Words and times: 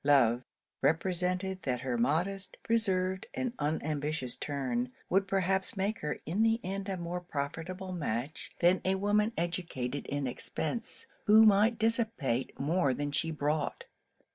Love, 0.03 0.41
represented 0.81 1.61
that 1.61 1.81
her 1.81 1.95
modest, 1.95 2.57
reserved, 2.67 3.27
and 3.35 3.53
unambitious 3.59 4.35
turn, 4.35 4.91
would 5.11 5.27
perhaps 5.27 5.77
make 5.77 5.99
her, 5.99 6.17
in 6.25 6.41
the 6.41 6.59
end, 6.63 6.89
a 6.89 6.97
more 6.97 7.21
profitable 7.21 7.91
match 7.91 8.49
than 8.61 8.81
a 8.83 8.95
woman 8.95 9.31
educated 9.37 10.07
in 10.07 10.25
expence, 10.25 11.05
who 11.27 11.43
might 11.45 11.77
dissipate 11.77 12.59
more 12.59 12.95
than 12.95 13.11
she 13.11 13.29
brought. 13.29 13.85